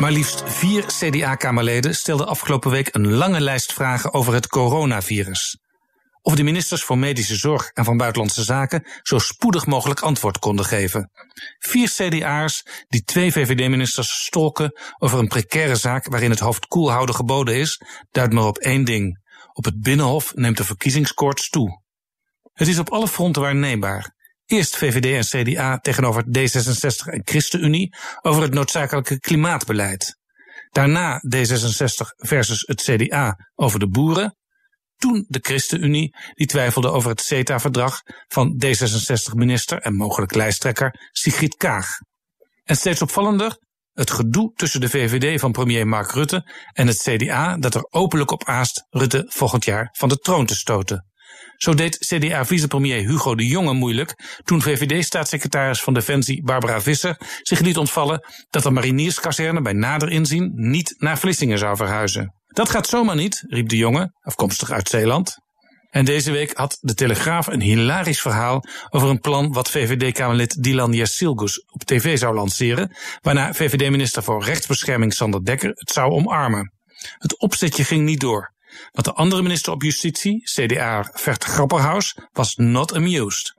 [0.00, 5.58] Maar liefst vier CDA-kamerleden stelden afgelopen week een lange lijst vragen over het coronavirus.
[6.22, 10.64] Of de ministers voor Medische Zorg en van Buitenlandse Zaken zo spoedig mogelijk antwoord konden
[10.64, 11.10] geven.
[11.58, 17.14] Vier CDA'ers die twee VVD-ministers stolken over een precaire zaak waarin het hoofd koel houden
[17.14, 19.24] geboden is, duidt maar op één ding.
[19.52, 21.82] Op het Binnenhof neemt de verkiezingskoorts toe.
[22.52, 24.15] Het is op alle fronten waarneembaar.
[24.46, 30.18] Eerst VVD en CDA tegenover D66 en ChristenUnie over het noodzakelijke klimaatbeleid.
[30.70, 34.36] Daarna D66 versus het CDA over de boeren.
[34.96, 41.88] Toen de ChristenUnie, die twijfelde over het CETA-verdrag van D66-minister en mogelijk lijsttrekker Sigrid Kaag.
[42.64, 43.58] En steeds opvallender,
[43.92, 48.30] het gedoe tussen de VVD van premier Mark Rutte en het CDA dat er openlijk
[48.30, 51.06] op aast Rutte volgend jaar van de troon te stoten.
[51.56, 57.76] Zo deed CDA-vicepremier Hugo de Jonge moeilijk toen VVD-staatssecretaris van Defensie Barbara Visser zich liet
[57.76, 62.34] ontvallen dat de marinierskazerne bij nader inzien niet naar Vlissingen zou verhuizen.
[62.46, 65.44] Dat gaat zomaar niet, riep de Jonge, afkomstig uit Zeeland.
[65.90, 70.92] En deze week had de Telegraaf een hilarisch verhaal over een plan wat VVD-Kamerlid Dilan
[70.92, 76.72] Yassilgus op tv zou lanceren, waarna VVD-minister voor Rechtsbescherming Sander Dekker het zou omarmen.
[77.18, 78.54] Het opzetje ging niet door.
[78.92, 83.54] Want de andere minister op justitie, CDA Vert Grapperhaus, was not amused.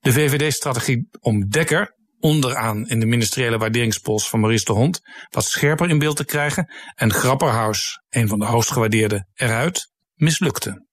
[0.00, 5.90] De VVD-strategie om Dekker, onderaan in de ministeriële waarderingspols van Maurice de Hond, wat scherper
[5.90, 10.86] in beeld te krijgen en Grapperhaus, een van de hoogst gewaardeerde, eruit, mislukte.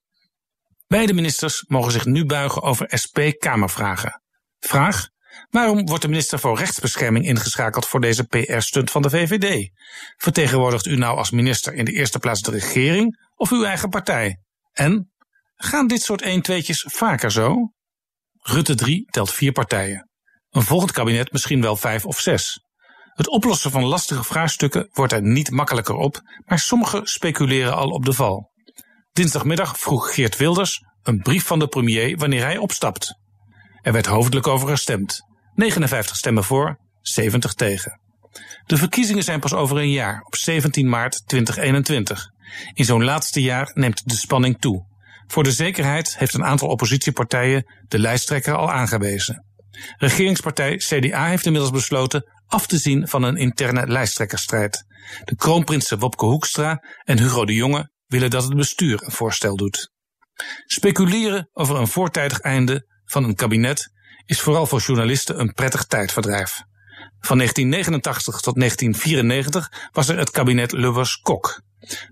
[0.87, 4.21] Beide ministers mogen zich nu buigen over SP-Kamervragen.
[4.59, 5.07] Vraag:
[5.49, 9.69] Waarom wordt de minister voor Rechtsbescherming ingeschakeld voor deze PR-stunt van de VVD?
[10.17, 14.39] Vertegenwoordigt u nou als minister in de eerste plaats de regering of uw eigen partij?
[14.71, 15.11] En
[15.55, 17.71] gaan dit soort 1-2'tjes vaker zo?
[18.39, 20.09] Rutte 3 telt vier partijen.
[20.49, 22.65] Een volgend kabinet misschien wel vijf of zes.
[23.13, 28.05] Het oplossen van lastige vraagstukken wordt er niet makkelijker op, maar sommigen speculeren al op
[28.05, 28.51] de val.
[29.11, 33.15] Dinsdagmiddag vroeg Geert Wilders een brief van de premier wanneer hij opstapt.
[33.81, 35.19] Er werd hoofdelijk over gestemd.
[35.53, 37.99] 59 stemmen voor, 70 tegen.
[38.65, 42.29] De verkiezingen zijn pas over een jaar, op 17 maart 2021.
[42.73, 44.85] In zo'n laatste jaar neemt de spanning toe.
[45.27, 49.45] Voor de zekerheid heeft een aantal oppositiepartijen de lijsttrekker al aangewezen.
[49.97, 54.85] Regeringspartij CDA heeft inmiddels besloten af te zien van een interne lijsttrekkersstrijd.
[55.23, 59.91] De kroonprinsen Wopke Hoekstra en Hugo de Jonge willen dat het bestuur een voorstel doet.
[60.65, 63.91] Speculeren over een voortijdig einde van een kabinet
[64.25, 66.61] is vooral voor journalisten een prettig tijdverdrijf.
[67.21, 71.61] Van 1989 tot 1994 was er het kabinet Lubbers-Kok.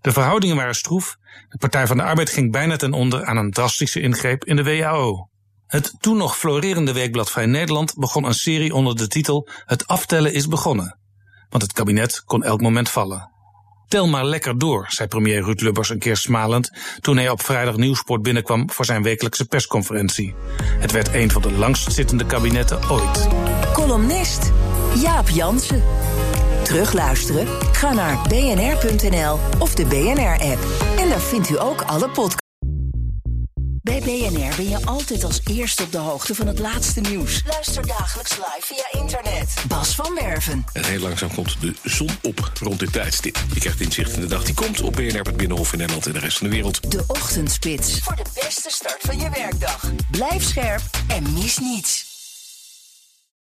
[0.02, 1.18] De verhoudingen waren stroef.
[1.50, 4.64] De Partij van de Arbeid ging bijna ten onder aan een drastische ingreep in de
[4.64, 5.30] WHO.
[5.68, 10.34] Het toen nog florerende weekblad Vrij Nederland begon een serie onder de titel Het aftellen
[10.34, 10.98] is begonnen.
[11.50, 13.32] Want het kabinet kon elk moment vallen.
[13.88, 17.76] Tel maar lekker door, zei premier Ruud Lubbers een keer smalend toen hij op vrijdag
[17.76, 20.36] Nieuwsport binnenkwam voor zijn wekelijkse persconferentie.
[20.64, 23.28] Het werd een van de langstzittende kabinetten ooit.
[23.74, 24.52] Columnist
[24.96, 25.84] Jaap Jansen.
[26.64, 27.48] Terugluisteren?
[27.72, 30.60] Ga naar bnr.nl of de BNR-app.
[30.98, 32.38] En daar vindt u ook alle podcasts.
[33.82, 37.44] Bij BNR ben je altijd als eerste op de hoogte van het laatste nieuws.
[37.48, 39.54] Luister dagelijks live via internet.
[39.68, 40.66] Bas van Werven.
[40.74, 43.38] En heel langzaam komt de zon op rond dit tijdstip.
[43.54, 46.14] Je krijgt inzicht in de dag die komt op BNR, het Binnenhof in Nederland en
[46.14, 46.92] de rest van de wereld.
[46.92, 48.00] De Ochtendspits.
[48.00, 49.92] Voor de beste start van je werkdag.
[50.12, 52.09] Blijf scherp en mis niets.